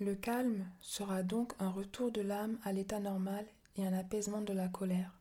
Le 0.00 0.14
calme 0.14 0.66
sera 0.80 1.22
donc 1.22 1.52
un 1.58 1.68
retour 1.68 2.10
de 2.10 2.22
l'âme 2.22 2.58
à 2.64 2.72
l'état 2.72 3.00
normal 3.00 3.46
et 3.76 3.86
un 3.86 3.92
apaisement 3.92 4.40
de 4.40 4.54
la 4.54 4.66
colère. 4.66 5.12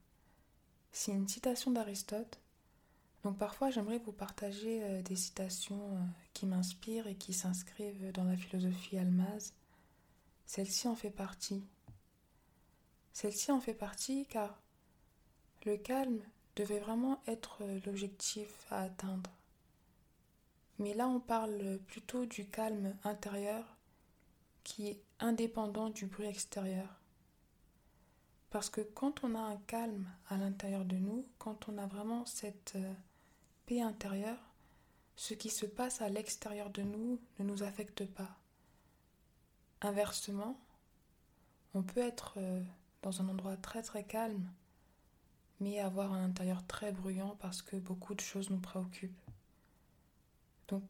C'est 0.93 1.11
une 1.11 1.27
citation 1.27 1.71
d'Aristote. 1.71 2.39
Donc 3.25 3.37
parfois 3.37 3.71
j'aimerais 3.71 3.97
vous 3.97 4.13
partager 4.13 4.81
euh, 4.81 5.01
des 5.01 5.17
citations 5.17 5.97
euh, 5.97 5.99
qui 6.33 6.45
m'inspirent 6.45 7.07
et 7.07 7.15
qui 7.15 7.33
s'inscrivent 7.33 8.13
dans 8.13 8.23
la 8.23 8.37
philosophie 8.37 8.97
almaz. 8.97 9.53
Celle-ci 10.45 10.87
en 10.87 10.95
fait 10.95 11.09
partie. 11.09 11.61
Celle-ci 13.11 13.51
en 13.51 13.59
fait 13.59 13.73
partie 13.73 14.27
car 14.27 14.61
le 15.65 15.75
calme 15.75 16.21
devait 16.55 16.79
vraiment 16.79 17.21
être 17.27 17.63
euh, 17.63 17.81
l'objectif 17.85 18.65
à 18.71 18.83
atteindre. 18.83 19.31
Mais 20.77 20.93
là 20.93 21.09
on 21.09 21.19
parle 21.19 21.79
plutôt 21.85 22.25
du 22.25 22.45
calme 22.47 22.95
intérieur 23.03 23.75
qui 24.63 24.87
est 24.87 25.01
indépendant 25.19 25.89
du 25.89 26.05
bruit 26.05 26.27
extérieur. 26.27 26.99
Parce 28.49 28.69
que 28.69 28.81
quand 28.81 29.23
on 29.23 29.35
a 29.35 29.39
un 29.39 29.57
calme 29.57 30.07
à 30.27 30.37
l'intérieur 30.37 30.85
de 30.85 30.95
nous, 30.95 31.25
quand 31.37 31.69
on 31.69 31.77
a 31.77 31.85
vraiment 31.85 32.25
cette 32.25 32.73
euh, 32.75 32.93
paix 33.65 33.81
intérieure, 33.81 34.39
ce 35.15 35.33
qui 35.33 35.49
se 35.49 35.65
passe 35.65 36.01
à 36.01 36.09
l'extérieur 36.09 36.69
de 36.69 36.81
nous 36.81 37.19
ne 37.37 37.43
nous 37.43 37.63
affecte 37.63 38.05
pas. 38.05 38.37
Inversement, 39.81 40.59
on 41.73 41.83
peut 41.83 41.99
être 41.99 42.35
euh, 42.37 42.63
dans 43.01 43.21
un 43.21 43.29
endroit 43.29 43.57
très 43.57 43.83
très 43.83 44.03
calme, 44.03 44.49
mais 45.59 45.79
avoir 45.79 46.13
un 46.13 46.23
intérieur 46.23 46.65
très 46.65 46.91
bruyant 46.91 47.35
parce 47.39 47.61
que 47.61 47.75
beaucoup 47.75 48.15
de 48.15 48.21
choses 48.21 48.49
nous 48.49 48.59
préoccupent. 48.59 49.21
Donc, 50.69 50.83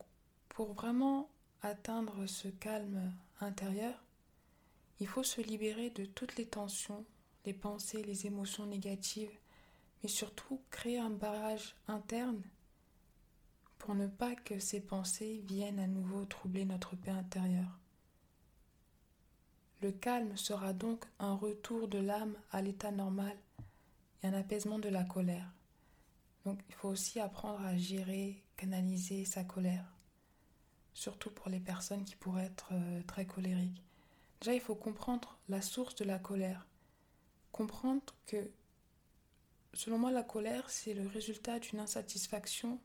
pour 0.47 0.73
vraiment 0.73 1.29
atteindre 1.61 2.25
ce 2.25 2.47
calme 2.47 3.11
intérieur, 3.39 4.03
il 4.99 5.07
faut 5.07 5.23
se 5.23 5.41
libérer 5.41 5.89
de 5.91 6.05
toutes 6.05 6.35
les 6.35 6.45
tensions, 6.45 7.05
les 7.45 7.53
pensées, 7.53 8.03
les 8.03 8.25
émotions 8.25 8.65
négatives, 8.65 9.31
mais 10.01 10.09
surtout 10.09 10.61
créer 10.69 10.99
un 10.99 11.09
barrage 11.09 11.75
interne 11.87 12.41
pour 13.77 13.95
ne 13.95 14.07
pas 14.07 14.35
que 14.35 14.59
ces 14.59 14.81
pensées 14.81 15.41
viennent 15.47 15.79
à 15.79 15.87
nouveau 15.87 16.25
troubler 16.25 16.65
notre 16.65 16.95
paix 16.95 17.11
intérieure. 17.11 17.79
Le 19.81 19.91
calme 19.93 20.35
sera 20.35 20.73
donc 20.73 21.05
un 21.19 21.33
retour 21.33 21.87
de 21.87 21.99
l'âme 21.99 22.35
à 22.51 22.61
l'état 22.61 22.91
normal 22.91 23.37
et 24.21 24.27
un 24.27 24.33
apaisement 24.33 24.79
de 24.79 24.89
la 24.89 25.05
colère. 25.05 25.49
Donc 26.45 26.59
il 26.67 26.75
faut 26.75 26.89
aussi 26.89 27.21
apprendre 27.21 27.61
à 27.61 27.77
gérer, 27.77 28.43
canaliser 28.57 29.23
sa 29.23 29.45
colère 29.45 29.85
surtout 30.99 31.31
pour 31.31 31.47
les 31.47 31.61
personnes 31.61 32.03
qui 32.03 32.17
pourraient 32.17 32.47
être 32.47 32.73
euh, 32.73 33.01
très 33.07 33.25
colériques. 33.25 33.81
Déjà, 34.41 34.53
il 34.53 34.59
faut 34.59 34.75
comprendre 34.75 35.39
la 35.47 35.61
source 35.61 35.95
de 35.95 36.03
la 36.03 36.19
colère. 36.19 36.67
Comprendre 37.53 38.13
que, 38.25 38.51
selon 39.73 39.97
moi, 39.97 40.11
la 40.11 40.23
colère, 40.23 40.69
c'est 40.69 40.93
le 40.93 41.07
résultat 41.07 41.59
d'une 41.59 41.79
insatisfaction 41.79 42.81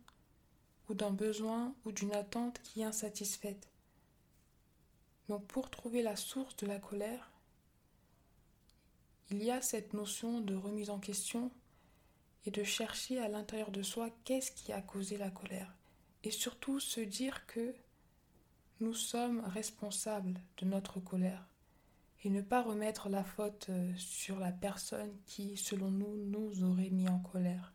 ou 0.89 0.95
d'un 0.95 1.11
besoin 1.11 1.75
ou 1.85 1.91
d'une 1.91 2.15
attente 2.15 2.61
qui 2.63 2.83
est 2.83 2.85
insatisfaite. 2.85 3.69
Donc, 5.29 5.45
pour 5.47 5.69
trouver 5.69 6.03
la 6.03 6.15
source 6.15 6.57
de 6.59 6.67
la 6.67 6.79
colère, 6.79 7.33
il 9.31 9.43
y 9.43 9.51
a 9.51 9.61
cette 9.61 9.93
notion 9.93 10.41
de 10.41 10.55
remise 10.55 10.91
en 10.91 11.01
question 11.01 11.51
et 12.47 12.53
de 12.53 12.63
chercher 12.63 13.19
à 13.19 13.27
l'intérieur 13.27 13.73
de 13.73 13.83
soi 13.83 14.11
qu'est-ce 14.25 14.53
qui 14.53 14.73
a 14.73 14.83
causé 14.83 15.17
la 15.17 15.31
colère. 15.31 15.75
Et 16.23 16.31
surtout 16.31 16.79
se 16.79 17.01
dire 17.01 17.47
que 17.47 17.75
nous 18.81 18.95
sommes 18.95 19.41
responsables 19.47 20.41
de 20.59 20.67
notre 20.67 21.01
colère 21.01 21.47
et 22.25 22.31
ne 22.31 22.41
pas 22.41 22.63
remettre 22.63 23.09
la 23.09 23.23
faute 23.23 23.67
euh, 23.69 23.93
sur 23.97 24.39
la 24.41 24.51
personne 24.51 25.11
qui, 25.27 25.57
selon 25.57 25.91
nous, 25.91 26.17
nous 26.17 26.65
aurait 26.65 26.91
mis 26.91 27.09
en 27.09 27.19
colère. 27.19 27.73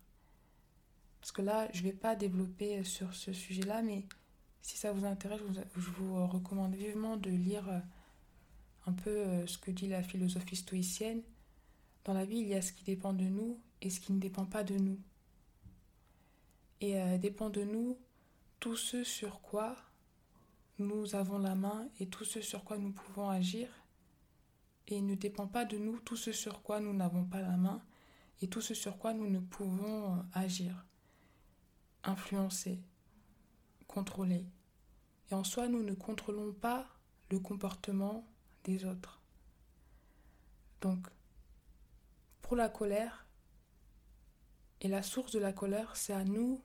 Parce 1.22 1.32
que 1.32 1.42
là, 1.42 1.70
je 1.72 1.80
ne 1.80 1.84
vais 1.84 1.94
pas 1.94 2.16
développer 2.16 2.84
sur 2.84 3.14
ce 3.14 3.32
sujet-là, 3.32 3.82
mais 3.82 4.06
si 4.62 4.78
ça 4.78 4.92
vous 4.92 5.06
intéresse, 5.06 5.42
je 5.76 5.90
vous 5.92 6.26
recommande 6.28 6.76
vivement 6.76 7.16
de 7.16 7.30
lire 7.30 7.70
euh, 7.70 7.80
un 8.88 8.94
peu 8.94 9.10
euh, 9.10 9.48
ce 9.48 9.58
que 9.58 9.72
dit 9.72 9.88
la 9.88 10.02
philosophie 10.02 10.56
stoïcienne. 10.56 11.22
Dans 12.06 12.14
la 12.14 12.26
vie, 12.26 12.40
il 12.40 12.48
y 12.48 12.56
a 12.56 12.62
ce 12.62 12.74
qui 12.74 12.84
dépend 12.84 13.14
de 13.14 13.26
nous 13.26 13.62
et 13.81 13.90
ce 13.90 14.00
qui 14.00 14.14
ne 14.14 14.20
dépend 14.20 14.46
pas 14.46 14.64
de 14.64 14.76
nous. 14.76 15.00
Et 16.81 16.96
dépend 17.18 17.50
de 17.50 17.62
nous 17.62 17.98
tout 18.62 18.78
ce 18.78 19.04
sur 19.04 19.42
quoi 19.42 19.76
nous 20.80 21.16
avons 21.16 21.38
la 21.38 21.56
main 21.56 21.88
et 22.00 22.08
tout 22.08 22.26
ce 22.26 22.42
sur 22.42 22.64
quoi 22.64 22.78
nous 22.78 22.92
pouvons 22.92 23.30
agir. 23.30 23.68
Et 24.88 24.98
il 24.98 25.06
ne 25.06 25.16
dépend 25.16 25.48
pas 25.48 25.66
de 25.66 25.78
nous 25.78 26.00
tout 26.00 26.16
ce 26.16 26.32
sur 26.32 26.62
quoi 26.62 26.80
nous 26.80 26.94
n'avons 26.94 27.26
pas 27.26 27.42
la 27.42 27.58
main 27.58 27.82
et 28.42 28.48
tout 28.48 28.62
ce 28.62 28.74
sur 28.74 28.98
quoi 28.98 29.14
nous 29.14 29.30
ne 29.30 29.40
pouvons 29.40 30.16
euh, 30.16 30.22
agir, 30.34 30.86
influencer, 32.04 32.80
contrôler. 33.88 34.46
Et 35.30 35.36
en 35.36 35.44
soi, 35.44 35.68
nous 35.68 35.84
ne 35.84 35.94
contrôlons 35.94 36.54
pas 36.54 36.88
le 37.30 37.40
comportement 37.40 38.26
des 38.64 38.86
autres. 38.86 39.22
Donc, 40.82 41.08
pour 42.42 42.56
la 42.56 42.70
colère, 42.70 43.28
et 44.82 44.88
la 44.88 45.04
source 45.04 45.32
de 45.34 45.40
la 45.40 45.52
colère, 45.52 45.96
c'est 45.96 46.14
à 46.14 46.24
nous 46.24 46.62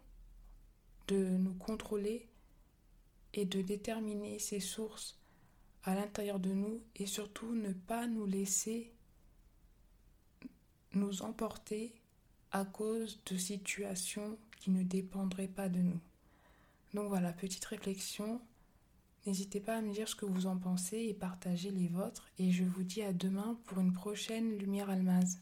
de 1.09 1.17
nous 1.17 1.55
contrôler 1.55 2.29
et 3.35 3.45
de 3.45 3.61
déterminer 3.61 4.39
ces 4.39 4.61
sources 4.61 5.19
à 5.83 5.95
l'intérieur 5.95 6.39
de 6.39 6.53
nous 6.53 6.81
et 6.97 7.07
surtout 7.07 7.55
ne 7.55 7.73
pas 7.73 8.07
nous 8.07 8.27
laisser 8.27 8.91
nous 10.95 11.23
emporter 11.23 11.93
à 12.53 12.65
cause 12.65 13.21
de 13.27 13.37
situations 13.37 14.39
qui 14.59 14.71
ne 14.71 14.83
dépendraient 14.83 15.49
pas 15.49 15.69
de 15.69 15.81
nous. 15.81 16.01
Donc 16.95 17.09
voilà, 17.09 17.33
petite 17.33 17.65
réflexion. 17.65 18.41
N'hésitez 19.27 19.59
pas 19.59 19.77
à 19.77 19.81
me 19.81 19.93
dire 19.93 20.09
ce 20.09 20.15
que 20.15 20.27
vous 20.27 20.47
en 20.47 20.57
pensez 20.57 20.99
et 20.99 21.15
partagez 21.15 21.71
les 21.71 21.89
vôtres. 21.89 22.31
Et 22.39 22.53
je 22.53 22.63
vous 22.63 22.85
dis 22.85 23.03
à 23.03 23.13
demain 23.13 23.59
pour 23.65 23.81
une 23.81 23.93
prochaine 23.93 24.57
Lumière 24.57 24.91
Almaz. 24.91 25.39